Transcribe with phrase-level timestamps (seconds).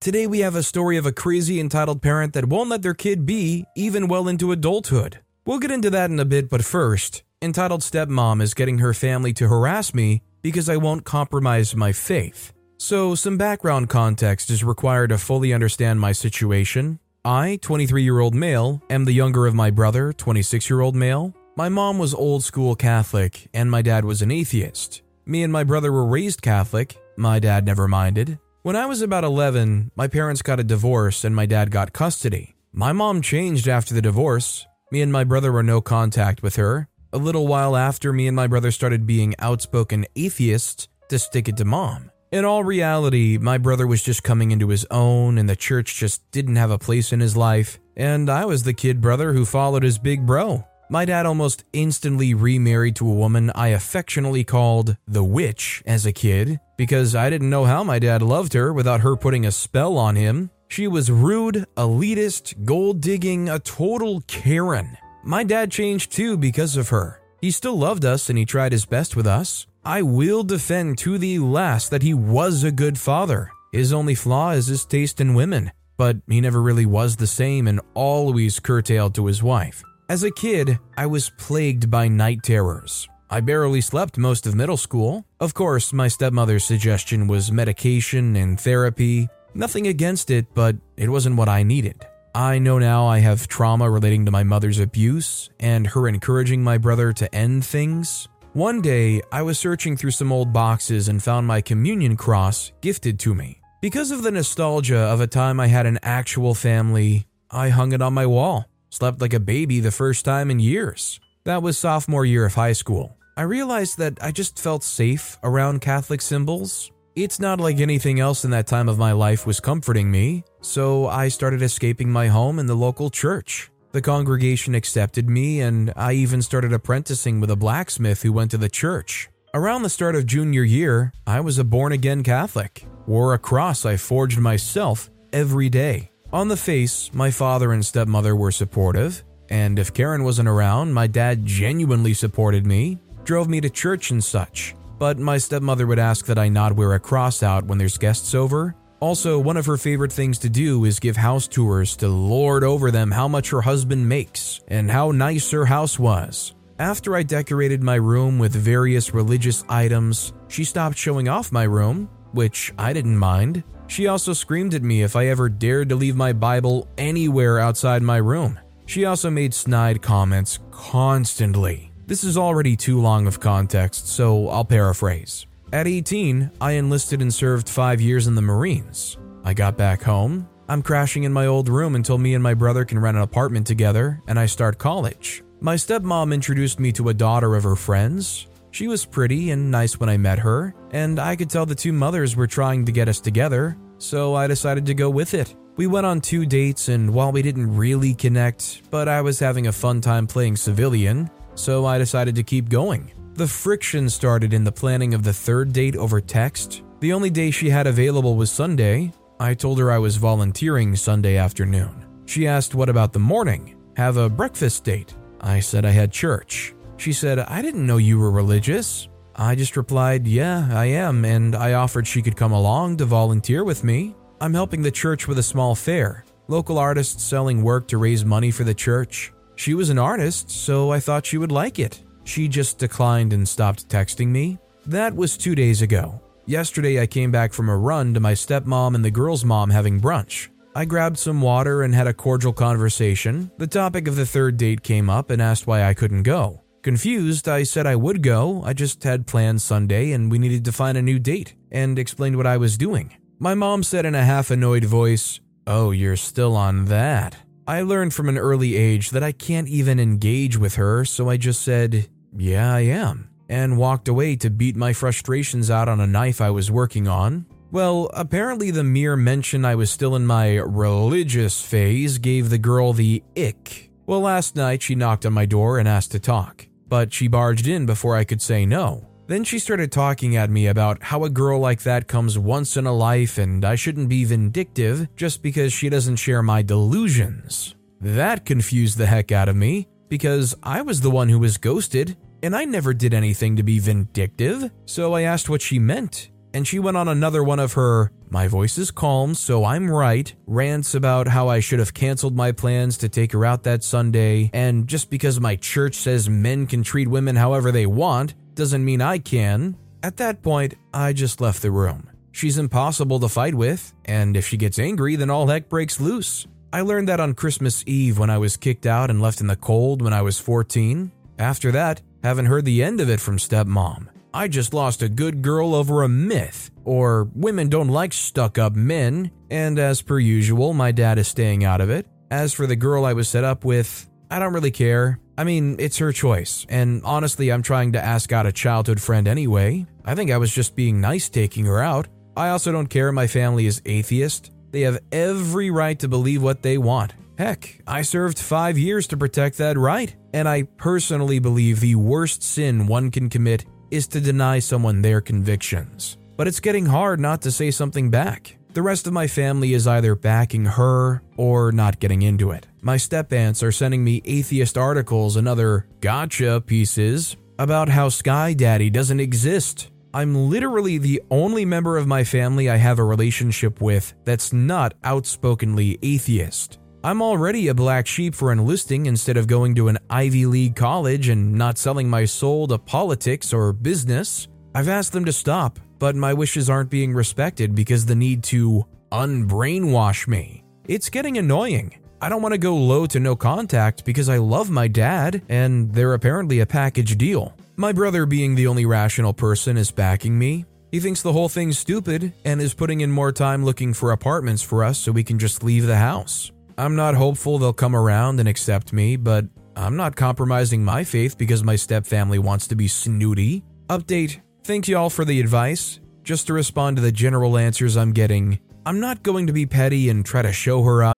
[0.00, 3.26] Today, we have a story of a crazy entitled parent that won't let their kid
[3.26, 5.18] be even well into adulthood.
[5.44, 9.32] We'll get into that in a bit, but first, entitled stepmom is getting her family
[9.32, 12.52] to harass me because I won't compromise my faith.
[12.76, 17.00] So, some background context is required to fully understand my situation.
[17.24, 21.34] I, 23 year old male, am the younger of my brother, 26 year old male.
[21.56, 25.02] My mom was old school Catholic, and my dad was an atheist.
[25.26, 28.38] Me and my brother were raised Catholic, my dad never minded.
[28.68, 32.54] When I was about 11, my parents got a divorce and my dad got custody.
[32.70, 34.66] My mom changed after the divorce.
[34.92, 36.86] Me and my brother were no contact with her.
[37.10, 41.56] A little while after, me and my brother started being outspoken atheists to stick it
[41.56, 42.10] to mom.
[42.30, 46.30] In all reality, my brother was just coming into his own, and the church just
[46.30, 49.82] didn't have a place in his life, and I was the kid brother who followed
[49.82, 50.68] his big bro.
[50.90, 56.12] My dad almost instantly remarried to a woman I affectionately called the witch as a
[56.12, 59.98] kid, because I didn't know how my dad loved her without her putting a spell
[59.98, 60.50] on him.
[60.68, 64.96] She was rude, elitist, gold digging, a total Karen.
[65.24, 67.20] My dad changed too because of her.
[67.42, 69.66] He still loved us and he tried his best with us.
[69.84, 73.50] I will defend to the last that he was a good father.
[73.72, 77.68] His only flaw is his taste in women, but he never really was the same
[77.68, 79.82] and always curtailed to his wife.
[80.10, 83.06] As a kid, I was plagued by night terrors.
[83.28, 85.26] I barely slept most of middle school.
[85.38, 89.28] Of course, my stepmother's suggestion was medication and therapy.
[89.52, 92.06] Nothing against it, but it wasn't what I needed.
[92.34, 96.78] I know now I have trauma relating to my mother's abuse and her encouraging my
[96.78, 98.28] brother to end things.
[98.54, 103.18] One day, I was searching through some old boxes and found my communion cross gifted
[103.20, 103.60] to me.
[103.82, 108.00] Because of the nostalgia of a time I had an actual family, I hung it
[108.00, 108.67] on my wall.
[108.90, 111.20] Slept like a baby the first time in years.
[111.44, 113.16] That was sophomore year of high school.
[113.36, 116.90] I realized that I just felt safe around Catholic symbols.
[117.14, 121.06] It's not like anything else in that time of my life was comforting me, so
[121.06, 123.70] I started escaping my home in the local church.
[123.92, 128.58] The congregation accepted me, and I even started apprenticing with a blacksmith who went to
[128.58, 129.28] the church.
[129.54, 133.86] Around the start of junior year, I was a born again Catholic, wore a cross
[133.86, 136.10] I forged myself every day.
[136.32, 141.06] On the face, my father and stepmother were supportive, and if Karen wasn't around, my
[141.06, 144.74] dad genuinely supported me, drove me to church and such.
[144.98, 148.34] But my stepmother would ask that I not wear a cross out when there's guests
[148.34, 152.64] over, also, one of her favorite things to do is give house tours to lord
[152.64, 156.54] over them how much her husband makes and how nice her house was.
[156.80, 162.08] After I decorated my room with various religious items, she stopped showing off my room,
[162.32, 163.64] which I didn't mind.
[163.86, 168.02] She also screamed at me if I ever dared to leave my Bible anywhere outside
[168.02, 168.58] my room.
[168.86, 171.92] She also made snide comments constantly.
[172.06, 175.46] This is already too long of context, so I'll paraphrase.
[175.72, 179.18] At 18, I enlisted and served five years in the Marines.
[179.44, 180.48] I got back home.
[180.70, 183.66] I'm crashing in my old room until me and my brother can rent an apartment
[183.66, 185.42] together and I start college.
[185.60, 188.46] My stepmom introduced me to a daughter of her friends.
[188.70, 191.92] She was pretty and nice when I met her, and I could tell the two
[191.92, 195.54] mothers were trying to get us together, so I decided to go with it.
[195.76, 199.68] We went on two dates, and while we didn't really connect, but I was having
[199.68, 203.12] a fun time playing civilian, so I decided to keep going.
[203.34, 206.82] The friction started in the planning of the third date over text.
[207.00, 209.12] The only day she had available was Sunday.
[209.38, 212.04] I told her I was volunteering Sunday afternoon.
[212.26, 213.76] She asked, What about the morning?
[213.96, 215.14] Have a breakfast date?
[215.40, 216.74] I said I had church.
[216.98, 219.08] She said, I didn't know you were religious.
[219.36, 223.62] I just replied, Yeah, I am, and I offered she could come along to volunteer
[223.62, 224.16] with me.
[224.40, 228.50] I'm helping the church with a small fair, local artists selling work to raise money
[228.50, 229.32] for the church.
[229.54, 232.02] She was an artist, so I thought she would like it.
[232.24, 234.58] She just declined and stopped texting me.
[234.86, 236.20] That was two days ago.
[236.46, 240.00] Yesterday, I came back from a run to my stepmom and the girl's mom having
[240.00, 240.48] brunch.
[240.74, 243.50] I grabbed some water and had a cordial conversation.
[243.58, 246.62] The topic of the third date came up and asked why I couldn't go.
[246.88, 250.72] Confused, I said I would go, I just had plans Sunday and we needed to
[250.72, 253.14] find a new date, and explained what I was doing.
[253.38, 257.36] My mom said in a half annoyed voice, Oh, you're still on that.
[257.66, 261.36] I learned from an early age that I can't even engage with her, so I
[261.36, 266.06] just said, yeah, I am, and walked away to beat my frustrations out on a
[266.06, 267.44] knife I was working on.
[267.70, 272.94] Well, apparently, the mere mention I was still in my religious phase gave the girl
[272.94, 273.90] the ick.
[274.06, 277.66] Well, last night she knocked on my door and asked to talk, but she barged
[277.66, 279.06] in before I could say no.
[279.26, 282.86] Then she started talking at me about how a girl like that comes once in
[282.86, 287.74] a life and I shouldn't be vindictive just because she doesn't share my delusions.
[288.00, 292.16] That confused the heck out of me because I was the one who was ghosted
[292.42, 296.30] and I never did anything to be vindictive, so I asked what she meant.
[296.54, 300.32] And she went on another one of her, my voice is calm, so I'm right,
[300.46, 304.50] rants about how I should have canceled my plans to take her out that Sunday,
[304.52, 309.00] and just because my church says men can treat women however they want, doesn't mean
[309.00, 309.76] I can.
[310.02, 312.10] At that point, I just left the room.
[312.32, 316.46] She's impossible to fight with, and if she gets angry, then all heck breaks loose.
[316.72, 319.56] I learned that on Christmas Eve when I was kicked out and left in the
[319.56, 321.10] cold when I was 14.
[321.38, 324.08] After that, haven't heard the end of it from stepmom.
[324.32, 328.76] I just lost a good girl over a myth, or women don't like stuck up
[328.76, 332.06] men, and as per usual, my dad is staying out of it.
[332.30, 335.18] As for the girl I was set up with, I don't really care.
[335.38, 339.26] I mean, it's her choice, and honestly, I'm trying to ask out a childhood friend
[339.26, 339.86] anyway.
[340.04, 342.08] I think I was just being nice taking her out.
[342.36, 344.52] I also don't care my family is atheist.
[344.72, 347.14] They have every right to believe what they want.
[347.38, 352.42] Heck, I served five years to protect that right, and I personally believe the worst
[352.42, 356.16] sin one can commit is to deny someone their convictions.
[356.36, 358.58] But it's getting hard not to say something back.
[358.74, 362.66] The rest of my family is either backing her or not getting into it.
[362.80, 368.52] My step aunts are sending me atheist articles and other gotcha pieces about how Sky
[368.52, 369.90] Daddy doesn't exist.
[370.14, 374.94] I'm literally the only member of my family I have a relationship with that's not
[375.04, 376.78] outspokenly atheist.
[377.04, 381.28] I'm already a black sheep for enlisting instead of going to an Ivy League college
[381.28, 384.48] and not selling my soul to politics or business.
[384.74, 388.84] I've asked them to stop, but my wishes aren't being respected because the need to
[389.12, 390.64] unbrainwash me.
[390.88, 392.00] It's getting annoying.
[392.20, 395.94] I don't want to go low to no contact because I love my dad and
[395.94, 397.56] they're apparently a package deal.
[397.76, 400.64] My brother, being the only rational person, is backing me.
[400.90, 404.62] He thinks the whole thing's stupid and is putting in more time looking for apartments
[404.62, 406.50] for us so we can just leave the house.
[406.78, 409.44] I'm not hopeful they'll come around and accept me, but
[409.76, 413.64] I'm not compromising my faith because my stepfamily wants to be snooty.
[413.90, 415.98] Update Thank y'all for the advice.
[416.24, 420.10] Just to respond to the general answers I'm getting, I'm not going to be petty
[420.10, 421.16] and try to show her up.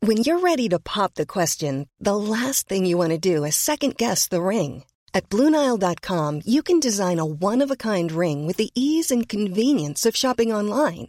[0.00, 3.54] When you're ready to pop the question, the last thing you want to do is
[3.54, 4.84] second guess the ring.
[5.12, 9.28] At Bluenile.com, you can design a one of a kind ring with the ease and
[9.28, 11.08] convenience of shopping online.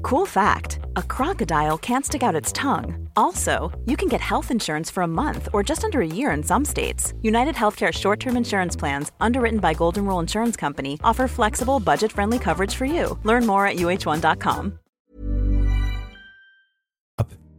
[0.00, 3.08] Cool fact a crocodile can't stick out its tongue.
[3.16, 6.42] Also, you can get health insurance for a month or just under a year in
[6.42, 7.14] some states.
[7.22, 12.12] United Healthcare short term insurance plans, underwritten by Golden Rule Insurance Company, offer flexible, budget
[12.12, 13.18] friendly coverage for you.
[13.24, 14.78] Learn more at uh1.com.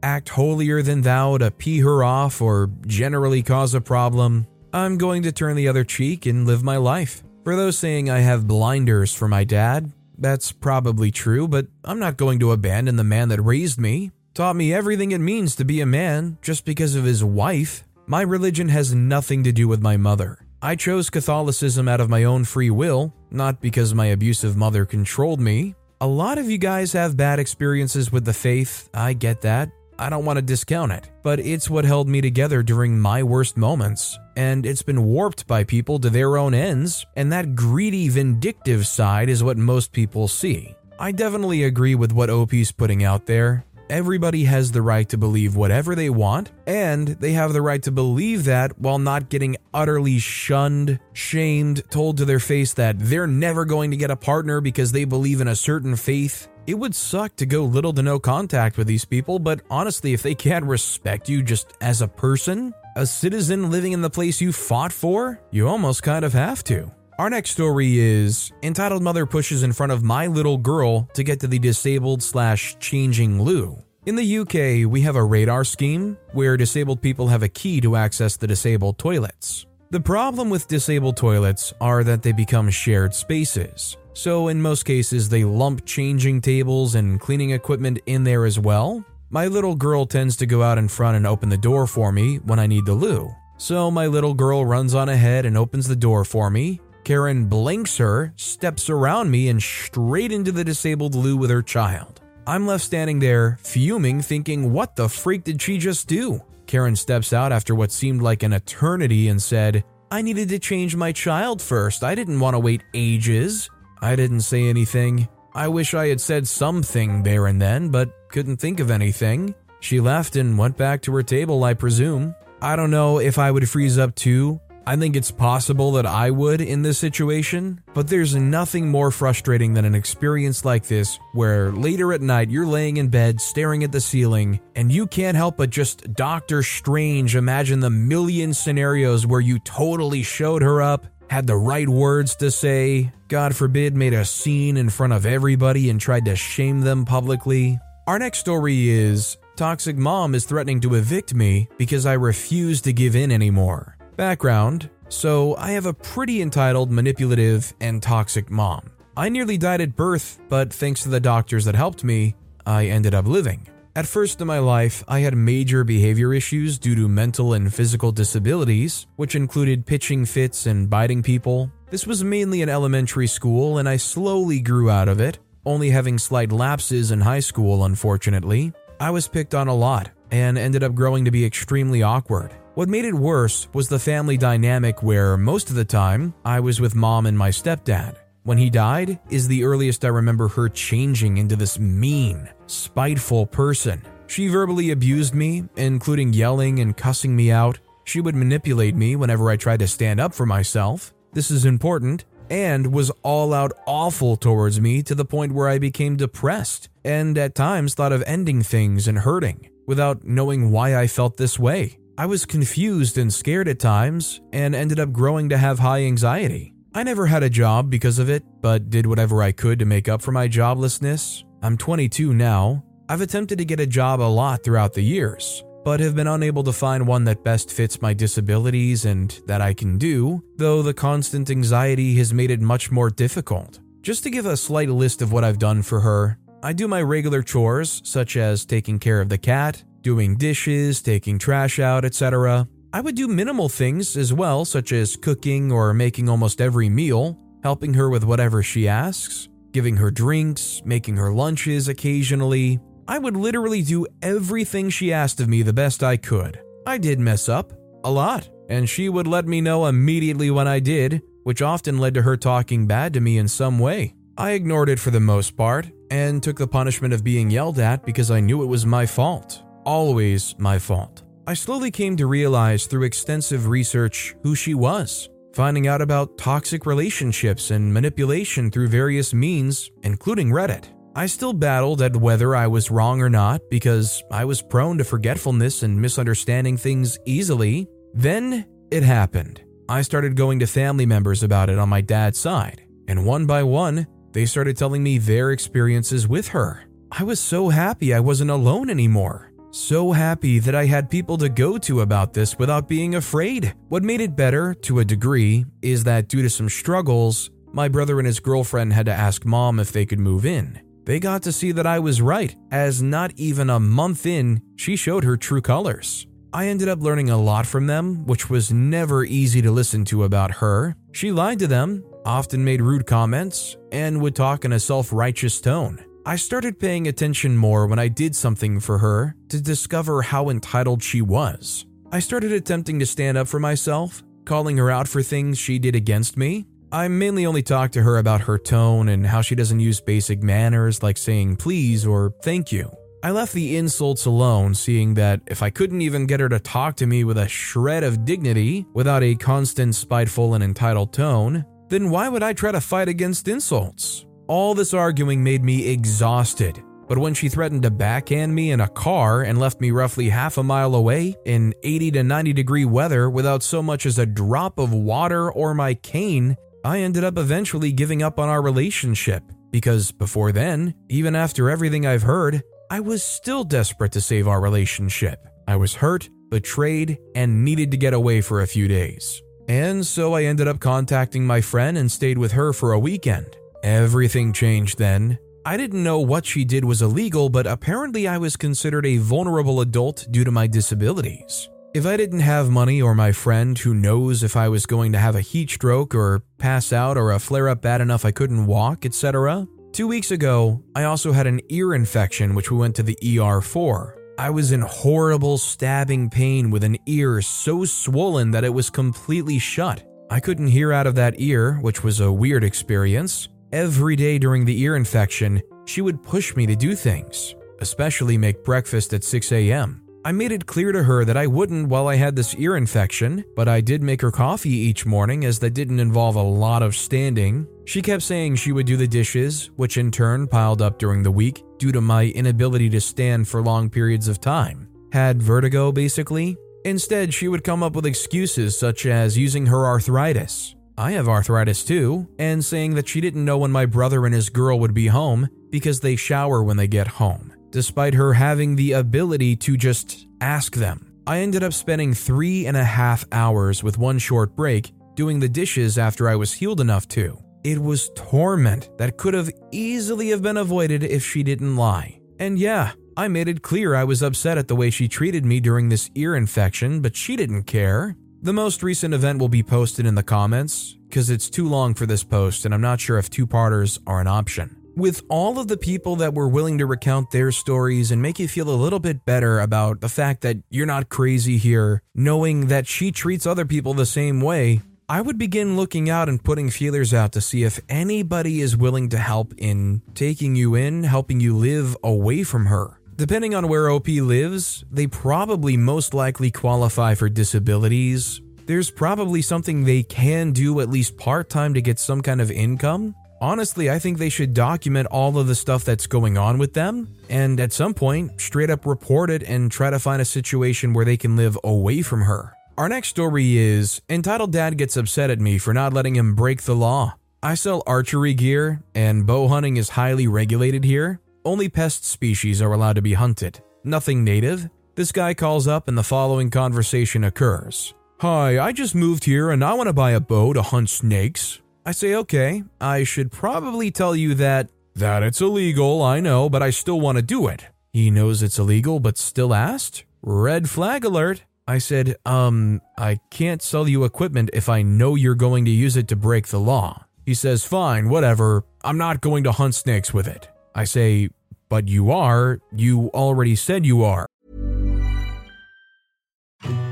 [0.03, 4.45] Act holier than thou to pee her off or generally cause a problem.
[4.73, 7.23] I'm going to turn the other cheek and live my life.
[7.45, 12.17] For those saying I have blinders for my dad, that's probably true, but I'm not
[12.17, 15.81] going to abandon the man that raised me, taught me everything it means to be
[15.81, 17.83] a man just because of his wife.
[18.05, 20.39] My religion has nothing to do with my mother.
[20.61, 25.41] I chose Catholicism out of my own free will, not because my abusive mother controlled
[25.41, 25.75] me.
[25.99, 29.71] A lot of you guys have bad experiences with the faith, I get that.
[29.97, 33.57] I don't want to discount it, but it's what held me together during my worst
[33.57, 34.17] moments.
[34.35, 39.29] And it's been warped by people to their own ends, and that greedy, vindictive side
[39.29, 40.75] is what most people see.
[40.99, 43.65] I definitely agree with what OP's putting out there.
[43.89, 47.91] Everybody has the right to believe whatever they want, and they have the right to
[47.91, 53.65] believe that while not getting utterly shunned, shamed, told to their face that they're never
[53.65, 57.35] going to get a partner because they believe in a certain faith it would suck
[57.37, 61.27] to go little to no contact with these people, but honestly, if they can't respect
[61.27, 65.67] you just as a person, a citizen living in the place you fought for, you
[65.67, 66.91] almost kind of have to.
[67.19, 71.41] Our next story is entitled Mother Pushes in Front of My Little Girl to Get
[71.41, 73.77] to the Disabled slash Changing Loo.
[74.05, 77.95] In the UK, we have a radar scheme where disabled people have a key to
[77.95, 79.65] access the disabled toilets.
[79.91, 83.95] The problem with disabled toilets are that they become shared spaces.
[84.13, 89.03] So, in most cases, they lump changing tables and cleaning equipment in there as well.
[89.31, 92.37] My little girl tends to go out in front and open the door for me
[92.37, 93.33] when I need the loo.
[93.57, 96.79] So my little girl runs on ahead and opens the door for me.
[97.03, 102.21] Karen blinks her, steps around me, and straight into the disabled loo with her child.
[102.45, 106.41] I'm left standing there, fuming, thinking, what the freak did she just do?
[106.67, 110.95] Karen steps out after what seemed like an eternity and said, I needed to change
[110.95, 112.03] my child first.
[112.03, 113.69] I didn't want to wait ages.
[114.03, 115.29] I didn't say anything.
[115.55, 119.55] I wish I had said something there and then, but couldn't think of anything.
[119.79, 122.35] She left and went back to her table, I presume.
[122.61, 124.59] I don't know if I would freeze up too.
[124.85, 129.73] I think it's possible that I would in this situation, but there's nothing more frustrating
[129.73, 133.93] than an experience like this where later at night you're laying in bed staring at
[133.93, 139.39] the ceiling and you can't help but just Doctor Strange imagine the million scenarios where
[139.39, 144.23] you totally showed her up, had the right words to say, God forbid, made a
[144.23, 147.79] scene in front of everybody and tried to shame them publicly.
[148.05, 152.93] Our next story is Toxic Mom is threatening to evict me because I refuse to
[152.93, 153.97] give in anymore.
[154.15, 158.91] Background So, I have a pretty entitled, manipulative, and toxic mom.
[159.17, 163.15] I nearly died at birth, but thanks to the doctors that helped me, I ended
[163.15, 163.67] up living.
[163.95, 168.11] At first in my life, I had major behavior issues due to mental and physical
[168.11, 171.71] disabilities, which included pitching fits and biting people.
[171.91, 176.17] This was mainly in elementary school, and I slowly grew out of it, only having
[176.17, 178.73] slight lapses in high school, unfortunately.
[178.99, 182.51] I was picked on a lot and ended up growing to be extremely awkward.
[182.73, 186.81] What made it worse was the family dynamic where most of the time I was
[186.81, 188.15] with mom and my stepdad.
[188.43, 194.01] When he died is the earliest I remember her changing into this mean, spiteful person.
[194.27, 197.79] She verbally abused me, including yelling and cussing me out.
[198.03, 201.13] She would manipulate me whenever I tried to stand up for myself.
[201.31, 205.79] This is important, and was all out awful towards me to the point where I
[205.79, 211.07] became depressed and at times thought of ending things and hurting without knowing why I
[211.07, 211.97] felt this way.
[212.17, 216.72] I was confused and scared at times and ended up growing to have high anxiety.
[216.95, 220.07] I never had a job because of it, but did whatever I could to make
[220.07, 221.43] up for my joblessness.
[221.63, 222.83] I'm 22 now.
[223.09, 226.63] I've attempted to get a job a lot throughout the years, but have been unable
[226.63, 230.93] to find one that best fits my disabilities and that I can do, though the
[230.93, 233.79] constant anxiety has made it much more difficult.
[234.01, 237.01] Just to give a slight list of what I've done for her, I do my
[237.01, 242.67] regular chores, such as taking care of the cat, doing dishes, taking trash out, etc.
[242.93, 247.39] I would do minimal things as well, such as cooking or making almost every meal,
[247.63, 252.79] helping her with whatever she asks, giving her drinks, making her lunches occasionally.
[253.07, 256.61] I would literally do everything she asked of me the best I could.
[256.85, 257.73] I did mess up,
[258.03, 262.13] a lot, and she would let me know immediately when I did, which often led
[262.13, 264.13] to her talking bad to me in some way.
[264.37, 268.05] I ignored it for the most part and took the punishment of being yelled at
[268.05, 271.23] because I knew it was my fault always my fault.
[271.45, 276.85] I slowly came to realize through extensive research who she was, finding out about toxic
[276.85, 280.85] relationships and manipulation through various means, including Reddit.
[281.17, 285.03] I still battled at whether I was wrong or not because I was prone to
[285.03, 287.87] forgetfulness and misunderstanding things easily.
[288.13, 289.61] Then it happened.
[289.89, 293.63] I started going to family members about it on my dad's side, and one by
[293.63, 296.85] one, they started telling me their experiences with her.
[297.11, 299.52] I was so happy I wasn't alone anymore.
[299.73, 303.73] So happy that I had people to go to about this without being afraid.
[303.89, 308.19] What made it better, to a degree, is that due to some struggles, my brother
[308.19, 310.79] and his girlfriend had to ask mom if they could move in.
[311.05, 314.95] They got to see that I was right, as not even a month in, she
[314.95, 316.27] showed her true colors.
[316.53, 320.25] I ended up learning a lot from them, which was never easy to listen to
[320.25, 320.95] about her.
[321.13, 325.59] She lied to them, often made rude comments, and would talk in a self righteous
[325.59, 326.05] tone.
[326.25, 331.03] I started paying attention more when I did something for her to discover how entitled
[331.03, 331.85] she was.
[332.13, 335.95] I started attempting to stand up for myself, calling her out for things she did
[335.95, 336.65] against me.
[336.93, 340.41] I mainly only talk to her about her tone and how she doesn't use basic
[340.41, 342.89] manners like saying please or thank you.
[343.21, 346.95] I left the insults alone, seeing that if I couldn't even get her to talk
[346.97, 352.09] to me with a shred of dignity without a constant spiteful and entitled tone, then
[352.09, 354.25] why would I try to fight against insults?
[354.53, 358.87] All this arguing made me exhausted, but when she threatened to backhand me in a
[358.87, 363.31] car and left me roughly half a mile away in 80 to 90 degree weather
[363.31, 366.55] without so much as a drop of water or my cane,
[366.85, 369.41] I ended up eventually giving up on our relationship.
[369.71, 374.61] Because before then, even after everything I've heard, I was still desperate to save our
[374.61, 375.39] relationship.
[375.67, 379.41] I was hurt, betrayed, and needed to get away for a few days.
[379.67, 383.57] And so I ended up contacting my friend and stayed with her for a weekend.
[383.83, 385.37] Everything changed then.
[385.65, 389.81] I didn't know what she did was illegal, but apparently I was considered a vulnerable
[389.81, 391.69] adult due to my disabilities.
[391.93, 395.19] If I didn't have money or my friend who knows if I was going to
[395.19, 398.65] have a heat stroke or pass out or a flare up bad enough I couldn't
[398.65, 399.67] walk, etc.
[399.91, 403.59] Two weeks ago, I also had an ear infection which we went to the ER
[403.59, 404.17] for.
[404.39, 409.59] I was in horrible stabbing pain with an ear so swollen that it was completely
[409.59, 410.03] shut.
[410.31, 413.49] I couldn't hear out of that ear, which was a weird experience.
[413.73, 418.63] Every day during the ear infection, she would push me to do things, especially make
[418.63, 420.03] breakfast at 6 a.m.
[420.23, 423.43] I made it clear to her that I wouldn't while I had this ear infection,
[423.55, 426.95] but I did make her coffee each morning as that didn't involve a lot of
[426.95, 427.65] standing.
[427.85, 431.31] She kept saying she would do the dishes, which in turn piled up during the
[431.31, 434.87] week due to my inability to stand for long periods of time.
[435.11, 436.57] Had vertigo, basically.
[436.85, 440.75] Instead, she would come up with excuses such as using her arthritis.
[440.97, 444.49] I have arthritis too, and saying that she didn't know when my brother and his
[444.49, 448.91] girl would be home because they shower when they get home despite her having the
[448.93, 451.11] ability to just ask them.
[451.25, 455.49] I ended up spending three and a half hours with one short break doing the
[455.49, 457.37] dishes after I was healed enough to.
[457.63, 462.19] It was torment that could have easily have been avoided if she didn't lie.
[462.39, 465.59] And yeah, I made it clear I was upset at the way she treated me
[465.59, 468.15] during this ear infection, but she didn't care.
[468.43, 472.05] The most recent event will be posted in the comments, because it's too long for
[472.05, 475.69] this post and I'm not sure if two parters are an option with all of
[475.69, 478.99] the people that were willing to recount their stories and make you feel a little
[478.99, 483.65] bit better about the fact that you're not crazy here, knowing that she treats other
[483.65, 487.63] people the same way, I would begin looking out and putting feelers out to see
[487.63, 492.65] if anybody is willing to help in taking you in, helping you live away from
[492.65, 492.99] her.
[493.15, 498.41] Depending on where OP lives, they probably most likely qualify for disabilities.
[498.65, 502.49] There's probably something they can do at least part time to get some kind of
[502.49, 503.13] income.
[503.39, 507.07] Honestly, I think they should document all of the stuff that's going on with them
[507.29, 511.05] and at some point straight up report it and try to find a situation where
[511.05, 512.53] they can live away from her.
[512.77, 516.63] Our next story is Entitled Dad Gets Upset at Me for Not Letting Him Break
[516.63, 517.15] the Law.
[517.43, 521.19] I sell archery gear, and bow hunting is highly regulated here.
[521.45, 524.69] Only pest species are allowed to be hunted, nothing native.
[524.95, 529.61] This guy calls up, and the following conversation occurs Hi, I just moved here and
[529.61, 531.61] I want to buy a bow to hunt snakes.
[531.85, 536.63] I say, okay, I should probably tell you that that it's illegal, I know, but
[536.63, 537.67] I still want to do it.
[537.91, 540.05] He knows it's illegal but still asked?
[540.21, 541.43] Red flag alert.
[541.67, 545.97] I said, um, I can't sell you equipment if I know you're going to use
[545.97, 547.05] it to break the law.
[547.25, 548.63] He says, fine, whatever.
[548.83, 550.47] I'm not going to hunt snakes with it.
[550.75, 551.29] I say,
[551.69, 552.59] but you are.
[552.75, 554.27] You already said you are.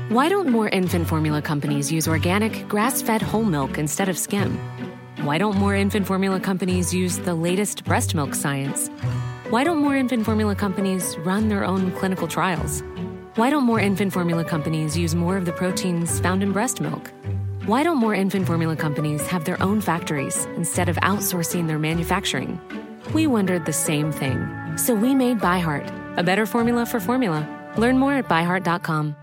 [0.08, 4.58] Why don't more infant formula companies use organic, grass fed whole milk instead of skim?
[5.22, 8.88] Why don't more infant formula companies use the latest breast milk science?
[9.48, 12.82] Why don't more infant formula companies run their own clinical trials?
[13.36, 17.10] Why don't more infant formula companies use more of the proteins found in breast milk?
[17.64, 22.60] Why don't more infant formula companies have their own factories instead of outsourcing their manufacturing?
[23.14, 24.46] We wondered the same thing.
[24.76, 27.48] So we made ByHeart, a better formula for formula.
[27.76, 29.16] Learn more at byheart.com.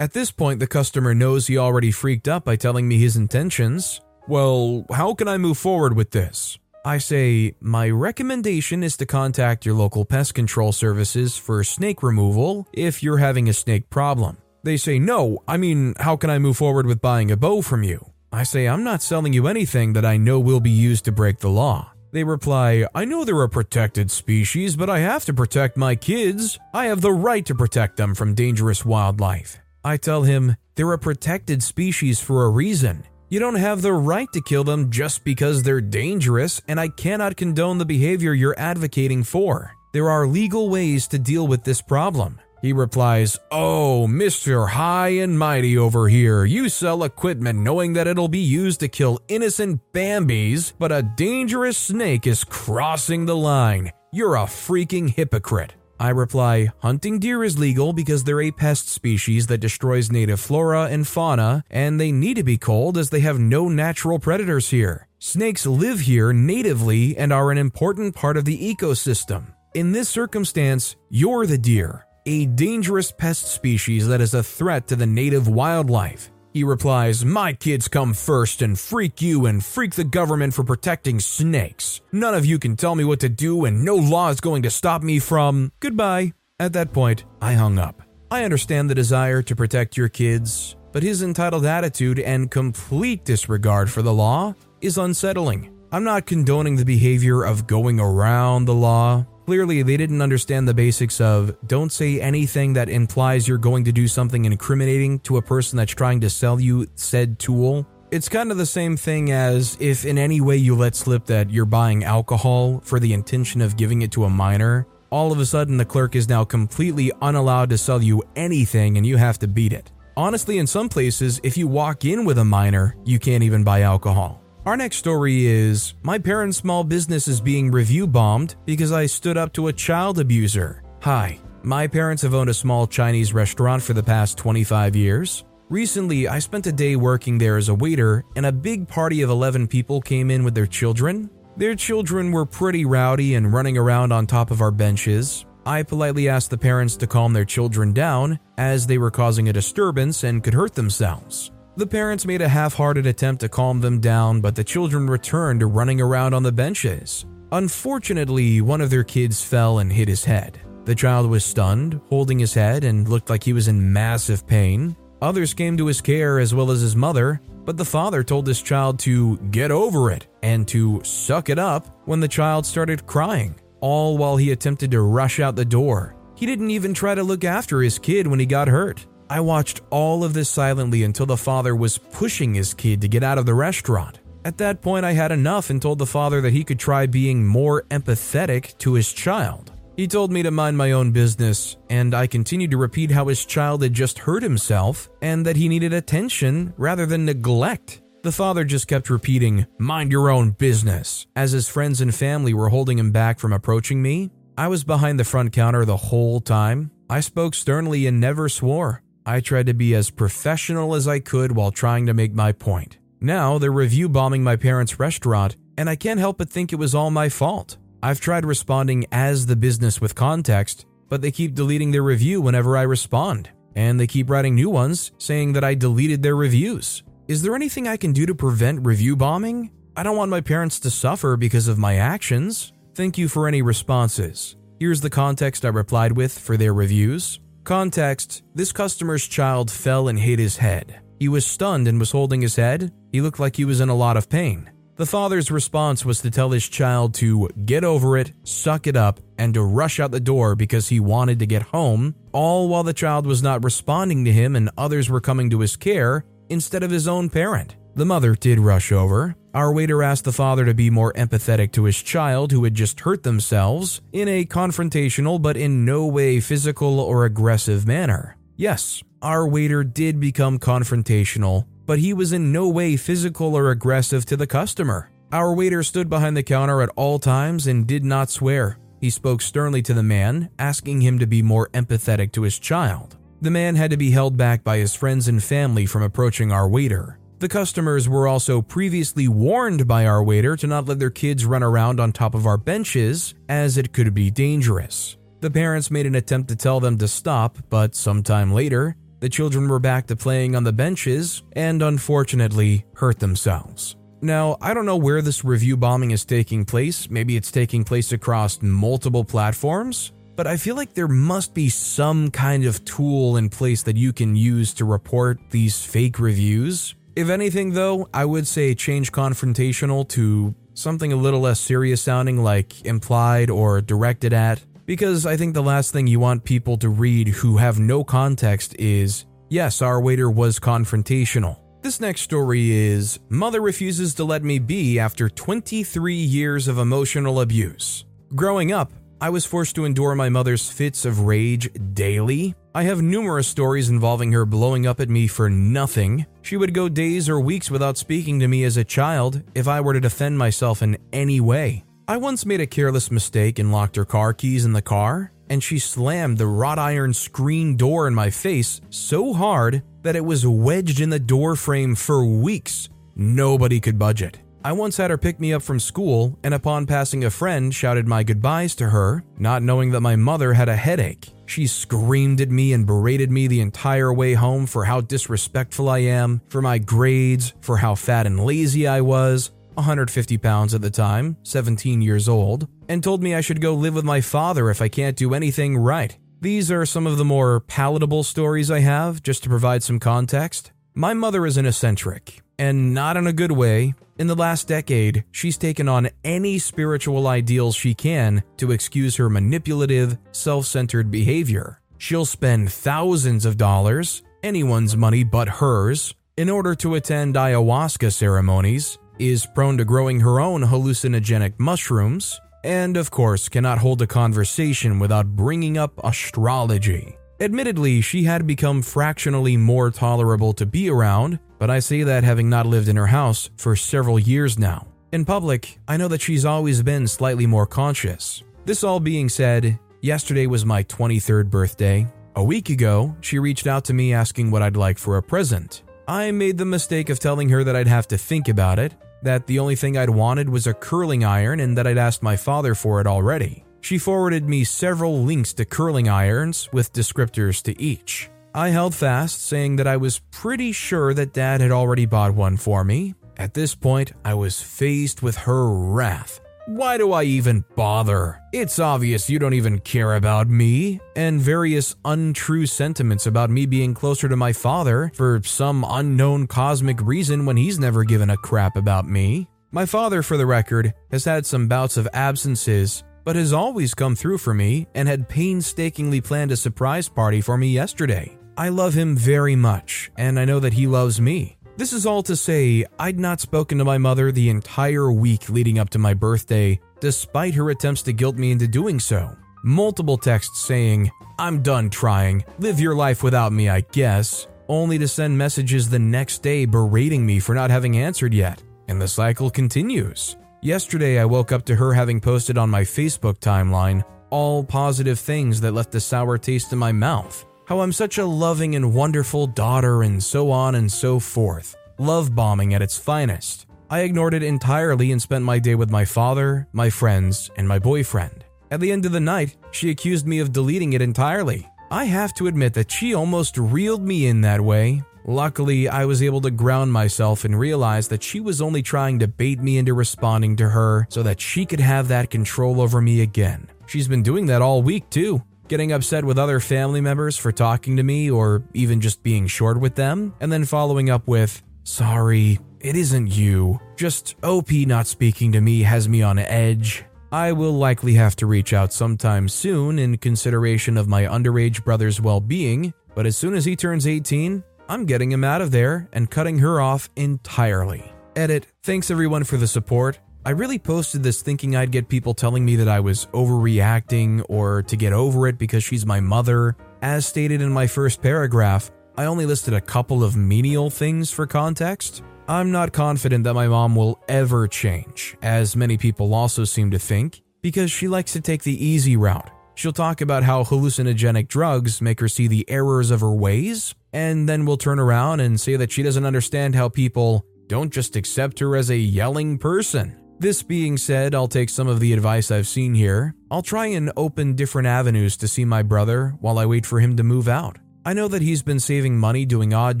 [0.00, 4.00] At this point, the customer knows he already freaked up by telling me his intentions.
[4.28, 6.56] Well, how can I move forward with this?
[6.84, 12.68] I say, my recommendation is to contact your local pest control services for snake removal
[12.72, 14.38] if you're having a snake problem.
[14.62, 17.82] They say, no, I mean, how can I move forward with buying a bow from
[17.82, 18.12] you?
[18.32, 21.38] I say, I'm not selling you anything that I know will be used to break
[21.38, 21.92] the law.
[22.12, 26.58] They reply, I know they're a protected species, but I have to protect my kids.
[26.74, 29.58] I have the right to protect them from dangerous wildlife.
[29.84, 33.04] I tell him they're a protected species for a reason.
[33.30, 37.36] You don't have the right to kill them just because they're dangerous, and I cannot
[37.36, 39.74] condone the behavior you're advocating for.
[39.92, 42.40] There are legal ways to deal with this problem.
[42.60, 44.68] He replies, Oh, Mr.
[44.68, 49.20] High and Mighty over here, you sell equipment knowing that it'll be used to kill
[49.28, 53.92] innocent Bambis, but a dangerous snake is crossing the line.
[54.12, 55.74] You're a freaking hypocrite.
[56.00, 60.84] I reply, hunting deer is legal because they're a pest species that destroys native flora
[60.84, 65.08] and fauna, and they need to be culled as they have no natural predators here.
[65.18, 69.54] Snakes live here natively and are an important part of the ecosystem.
[69.74, 74.94] In this circumstance, you're the deer, a dangerous pest species that is a threat to
[74.94, 76.30] the native wildlife.
[76.52, 81.20] He replies, My kids come first and freak you and freak the government for protecting
[81.20, 82.02] snakes.
[82.12, 84.70] None of you can tell me what to do, and no law is going to
[84.70, 85.72] stop me from.
[85.80, 86.34] Goodbye.
[86.60, 88.02] At that point, I hung up.
[88.30, 93.90] I understand the desire to protect your kids, but his entitled attitude and complete disregard
[93.90, 95.74] for the law is unsettling.
[95.92, 100.74] I'm not condoning the behavior of going around the law, Clearly, they didn't understand the
[100.74, 105.42] basics of don't say anything that implies you're going to do something incriminating to a
[105.42, 107.88] person that's trying to sell you said tool.
[108.10, 111.48] It's kind of the same thing as if in any way you let slip that
[111.48, 115.46] you're buying alcohol for the intention of giving it to a minor, all of a
[115.46, 119.48] sudden the clerk is now completely unallowed to sell you anything and you have to
[119.48, 119.90] beat it.
[120.14, 123.80] Honestly, in some places, if you walk in with a minor, you can't even buy
[123.80, 124.42] alcohol.
[124.68, 129.38] Our next story is My parents' small business is being review bombed because I stood
[129.38, 130.82] up to a child abuser.
[131.00, 135.46] Hi, my parents have owned a small Chinese restaurant for the past 25 years.
[135.70, 139.30] Recently, I spent a day working there as a waiter, and a big party of
[139.30, 141.30] 11 people came in with their children.
[141.56, 145.46] Their children were pretty rowdy and running around on top of our benches.
[145.64, 149.52] I politely asked the parents to calm their children down, as they were causing a
[149.54, 151.52] disturbance and could hurt themselves.
[151.78, 155.60] The parents made a half hearted attempt to calm them down, but the children returned
[155.60, 157.24] to running around on the benches.
[157.52, 160.60] Unfortunately, one of their kids fell and hit his head.
[160.86, 164.96] The child was stunned, holding his head, and looked like he was in massive pain.
[165.22, 168.60] Others came to his care as well as his mother, but the father told this
[168.60, 173.54] child to get over it and to suck it up when the child started crying,
[173.78, 176.16] all while he attempted to rush out the door.
[176.34, 179.06] He didn't even try to look after his kid when he got hurt.
[179.30, 183.22] I watched all of this silently until the father was pushing his kid to get
[183.22, 184.20] out of the restaurant.
[184.44, 187.46] At that point, I had enough and told the father that he could try being
[187.46, 189.72] more empathetic to his child.
[189.98, 193.44] He told me to mind my own business, and I continued to repeat how his
[193.44, 198.00] child had just hurt himself and that he needed attention rather than neglect.
[198.22, 202.68] The father just kept repeating, Mind your own business, as his friends and family were
[202.68, 204.30] holding him back from approaching me.
[204.56, 206.90] I was behind the front counter the whole time.
[207.10, 209.02] I spoke sternly and never swore.
[209.28, 212.96] I tried to be as professional as I could while trying to make my point.
[213.20, 216.94] Now they're review bombing my parents' restaurant, and I can't help but think it was
[216.94, 217.76] all my fault.
[218.02, 222.74] I've tried responding as the business with context, but they keep deleting their review whenever
[222.74, 227.02] I respond, and they keep writing new ones saying that I deleted their reviews.
[227.26, 229.70] Is there anything I can do to prevent review bombing?
[229.94, 232.72] I don't want my parents to suffer because of my actions.
[232.94, 234.56] Thank you for any responses.
[234.80, 237.40] Here's the context I replied with for their reviews.
[237.68, 241.00] Context This customer's child fell and hit his head.
[241.20, 242.90] He was stunned and was holding his head.
[243.12, 244.70] He looked like he was in a lot of pain.
[244.96, 249.20] The father's response was to tell his child to get over it, suck it up,
[249.36, 252.94] and to rush out the door because he wanted to get home, all while the
[252.94, 256.90] child was not responding to him and others were coming to his care instead of
[256.90, 257.76] his own parent.
[257.96, 259.36] The mother did rush over.
[259.58, 263.00] Our waiter asked the father to be more empathetic to his child who had just
[263.00, 268.36] hurt themselves in a confrontational but in no way physical or aggressive manner.
[268.54, 274.24] Yes, our waiter did become confrontational, but he was in no way physical or aggressive
[274.26, 275.10] to the customer.
[275.32, 278.78] Our waiter stood behind the counter at all times and did not swear.
[279.00, 283.16] He spoke sternly to the man, asking him to be more empathetic to his child.
[283.40, 286.68] The man had to be held back by his friends and family from approaching our
[286.68, 287.18] waiter.
[287.38, 291.62] The customers were also previously warned by our waiter to not let their kids run
[291.62, 295.16] around on top of our benches, as it could be dangerous.
[295.40, 299.68] The parents made an attempt to tell them to stop, but sometime later, the children
[299.68, 303.94] were back to playing on the benches and unfortunately hurt themselves.
[304.20, 307.08] Now, I don't know where this review bombing is taking place.
[307.08, 312.32] Maybe it's taking place across multiple platforms, but I feel like there must be some
[312.32, 316.96] kind of tool in place that you can use to report these fake reviews.
[317.18, 322.44] If anything, though, I would say change confrontational to something a little less serious sounding
[322.44, 326.88] like implied or directed at, because I think the last thing you want people to
[326.88, 331.58] read who have no context is yes, our waiter was confrontational.
[331.82, 337.40] This next story is Mother refuses to let me be after 23 years of emotional
[337.40, 338.04] abuse.
[338.36, 342.54] Growing up, I was forced to endure my mother's fits of rage daily.
[342.72, 346.24] I have numerous stories involving her blowing up at me for nothing.
[346.48, 349.82] She would go days or weeks without speaking to me as a child if I
[349.82, 351.84] were to defend myself in any way.
[352.08, 355.62] I once made a careless mistake and locked her car keys in the car, and
[355.62, 360.46] she slammed the wrought iron screen door in my face so hard that it was
[360.46, 362.88] wedged in the door frame for weeks.
[363.14, 364.38] Nobody could budge it.
[364.64, 368.08] I once had her pick me up from school, and upon passing a friend, shouted
[368.08, 371.28] my goodbyes to her, not knowing that my mother had a headache.
[371.46, 375.98] She screamed at me and berated me the entire way home for how disrespectful I
[375.98, 380.90] am, for my grades, for how fat and lazy I was, 150 pounds at the
[380.90, 384.82] time, 17 years old, and told me I should go live with my father if
[384.82, 386.18] I can't do anything right.
[386.40, 390.72] These are some of the more palatable stories I have, just to provide some context.
[390.94, 392.42] My mother is an eccentric.
[392.58, 393.94] And not in a good way.
[394.18, 399.30] In the last decade, she's taken on any spiritual ideals she can to excuse her
[399.30, 401.80] manipulative, self centered behavior.
[401.98, 408.98] She'll spend thousands of dollars, anyone's money but hers, in order to attend ayahuasca ceremonies,
[409.18, 415.00] is prone to growing her own hallucinogenic mushrooms, and of course cannot hold a conversation
[415.00, 417.17] without bringing up astrology.
[417.40, 422.50] Admittedly, she had become fractionally more tolerable to be around, but I say that having
[422.50, 424.88] not lived in her house for several years now.
[425.12, 428.42] In public, I know that she's always been slightly more conscious.
[428.64, 432.08] This all being said, yesterday was my 23rd birthday.
[432.34, 435.82] A week ago, she reached out to me asking what I'd like for a present.
[436.08, 439.46] I made the mistake of telling her that I'd have to think about it, that
[439.46, 442.74] the only thing I'd wanted was a curling iron and that I'd asked my father
[442.74, 443.64] for it already.
[443.80, 448.30] She forwarded me several links to curling irons with descriptors to each.
[448.54, 452.56] I held fast, saying that I was pretty sure that Dad had already bought one
[452.56, 453.14] for me.
[453.36, 456.40] At this point, I was faced with her wrath.
[456.66, 458.42] Why do I even bother?
[458.52, 463.94] It's obvious you don't even care about me, and various untrue sentiments about me being
[463.94, 468.76] closer to my father for some unknown cosmic reason when he's never given a crap
[468.76, 469.48] about me.
[469.70, 474.16] My father, for the record, has had some bouts of absences, but has always come
[474.16, 478.36] through for me and had painstakingly planned a surprise party for me yesterday.
[478.56, 481.58] I love him very much, and I know that he loves me.
[481.76, 485.78] This is all to say, I'd not spoken to my mother the entire week leading
[485.78, 489.36] up to my birthday, despite her attempts to guilt me into doing so.
[489.62, 495.06] Multiple texts saying, I'm done trying, live your life without me, I guess, only to
[495.06, 498.62] send messages the next day berating me for not having answered yet.
[498.88, 500.37] And the cycle continues.
[500.60, 505.60] Yesterday, I woke up to her having posted on my Facebook timeline all positive things
[505.60, 509.46] that left a sour taste in my mouth how I'm such a loving and wonderful
[509.46, 511.76] daughter, and so on and so forth.
[511.98, 513.66] Love bombing at its finest.
[513.90, 517.78] I ignored it entirely and spent my day with my father, my friends, and my
[517.78, 518.46] boyfriend.
[518.70, 521.68] At the end of the night, she accused me of deleting it entirely.
[521.90, 525.02] I have to admit that she almost reeled me in that way.
[525.26, 529.28] Luckily, I was able to ground myself and realize that she was only trying to
[529.28, 533.20] bait me into responding to her so that she could have that control over me
[533.20, 533.68] again.
[533.86, 537.96] She's been doing that all week, too getting upset with other family members for talking
[537.96, 542.58] to me or even just being short with them, and then following up with, Sorry,
[542.80, 543.78] it isn't you.
[543.96, 547.04] Just OP not speaking to me has me on edge.
[547.30, 552.20] I will likely have to reach out sometime soon in consideration of my underage brother's
[552.20, 556.08] well being, but as soon as he turns 18, I'm getting him out of there
[556.14, 558.10] and cutting her off entirely.
[558.34, 560.18] Edit, thanks everyone for the support.
[560.46, 564.82] I really posted this thinking I'd get people telling me that I was overreacting or
[564.84, 566.74] to get over it because she's my mother.
[567.02, 571.46] As stated in my first paragraph, I only listed a couple of menial things for
[571.46, 572.22] context.
[572.46, 576.98] I'm not confident that my mom will ever change, as many people also seem to
[576.98, 579.50] think, because she likes to take the easy route.
[579.78, 584.48] She'll talk about how hallucinogenic drugs make her see the errors of her ways, and
[584.48, 588.58] then we'll turn around and say that she doesn't understand how people don't just accept
[588.58, 590.18] her as a yelling person.
[590.40, 593.36] This being said, I'll take some of the advice I've seen here.
[593.52, 597.16] I'll try and open different avenues to see my brother while I wait for him
[597.16, 597.78] to move out.
[598.04, 600.00] I know that he's been saving money doing odd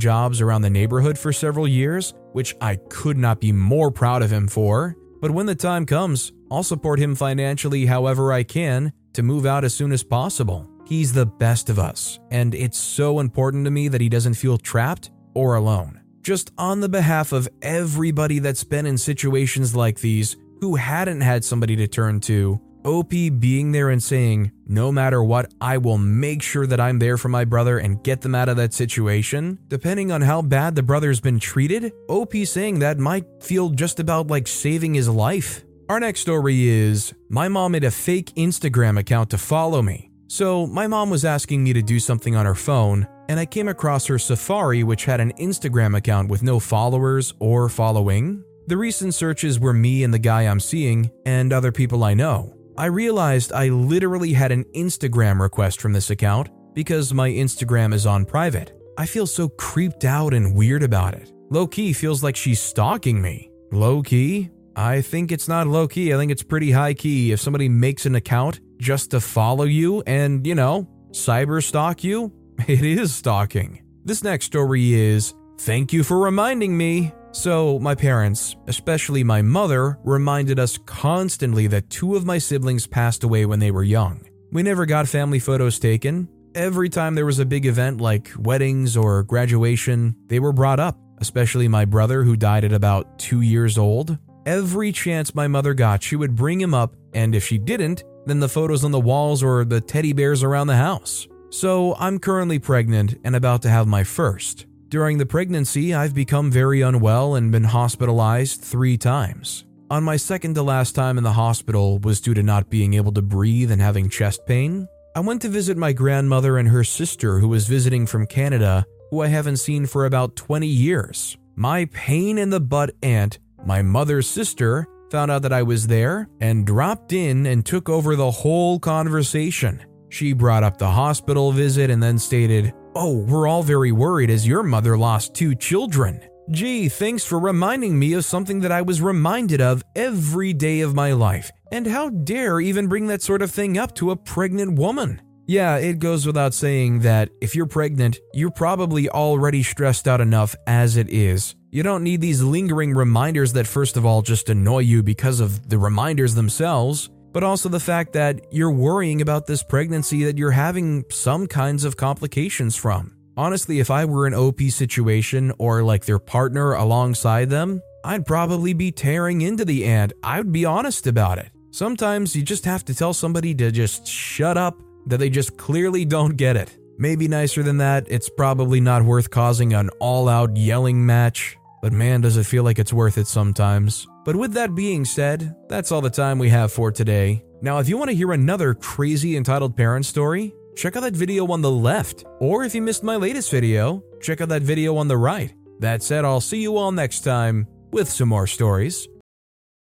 [0.00, 4.32] jobs around the neighborhood for several years, which I could not be more proud of
[4.32, 4.96] him for.
[5.20, 9.64] But when the time comes, I'll support him financially however I can to move out
[9.64, 10.66] as soon as possible.
[10.86, 14.56] He's the best of us, and it's so important to me that he doesn't feel
[14.56, 20.36] trapped or alone just on the behalf of everybody that's been in situations like these
[20.60, 22.60] who hadn't had somebody to turn to.
[22.84, 27.16] OP being there and saying, no matter what, I will make sure that I'm there
[27.16, 29.58] for my brother and get them out of that situation.
[29.68, 34.26] Depending on how bad the brother's been treated, OP saying that might feel just about
[34.26, 35.64] like saving his life.
[35.88, 40.10] Our next story is My mom made a fake Instagram account to follow me.
[40.26, 43.68] So, my mom was asking me to do something on her phone, and I came
[43.68, 48.44] across her Safari, which had an Instagram account with no followers or following.
[48.66, 52.54] The recent searches were me and the guy I'm seeing, and other people I know.
[52.76, 58.04] I realized I literally had an Instagram request from this account because my Instagram is
[58.04, 58.72] on private.
[58.98, 61.32] I feel so creeped out and weird about it.
[61.48, 63.50] Low key feels like she's stalking me.
[63.72, 64.50] Low key?
[64.78, 66.14] I think it's not low key.
[66.14, 67.32] I think it's pretty high key.
[67.32, 72.32] If somebody makes an account just to follow you and, you know, cyber stalk you,
[72.68, 73.82] It is stalking.
[74.04, 77.12] This next story is Thank you for reminding me.
[77.32, 83.24] So, my parents, especially my mother, reminded us constantly that two of my siblings passed
[83.24, 84.24] away when they were young.
[84.52, 86.28] We never got family photos taken.
[86.54, 90.96] Every time there was a big event like weddings or graduation, they were brought up.
[91.20, 94.16] especially my brother who died at about two years old.
[94.48, 98.40] Every chance my mother got, she would bring him up, and if she didn't, then
[98.40, 101.28] the photos on the walls or the teddy bears around the house.
[101.50, 104.64] So I'm currently pregnant and about to have my first.
[104.88, 109.66] During the pregnancy, I've become very unwell and been hospitalized three times.
[109.90, 113.12] On my second to last time in the hospital was due to not being able
[113.12, 114.88] to breathe and having chest pain.
[115.14, 119.20] I went to visit my grandmother and her sister who was visiting from Canada, who
[119.20, 121.36] I haven't seen for about 20 years.
[121.54, 126.28] My pain in the butt aunt, my mother's sister, found out that I was there
[126.40, 129.84] and dropped in and took over the whole conversation.
[130.08, 134.46] She brought up the hospital visit and then stated, Oh, we're all very worried as
[134.46, 136.18] your mother lost two children.
[136.50, 140.94] Gee, thanks for reminding me of something that I was reminded of every day of
[140.94, 141.50] my life.
[141.70, 145.20] And how dare even bring that sort of thing up to a pregnant woman?
[145.46, 150.56] Yeah, it goes without saying that if you're pregnant, you're probably already stressed out enough
[150.66, 151.54] as it is.
[151.70, 155.68] You don't need these lingering reminders that, first of all, just annoy you because of
[155.68, 160.50] the reminders themselves, but also the fact that you're worrying about this pregnancy that you're
[160.50, 163.14] having some kinds of complications from.
[163.36, 168.72] Honestly, if I were in OP situation or like their partner alongside them, I'd probably
[168.72, 170.14] be tearing into the aunt.
[170.22, 171.50] I would be honest about it.
[171.70, 176.06] Sometimes you just have to tell somebody to just shut up, that they just clearly
[176.06, 176.74] don't get it.
[176.96, 181.92] Maybe nicer than that, it's probably not worth causing an all out yelling match, but
[181.92, 184.06] man, does it feel like it's worth it sometimes.
[184.24, 187.44] But with that being said, that's all the time we have for today.
[187.60, 191.46] Now, if you want to hear another crazy entitled parent story, check out that video
[191.50, 192.24] on the left.
[192.40, 195.52] Or if you missed my latest video, check out that video on the right.
[195.80, 199.08] That said, I'll see you all next time with some more stories.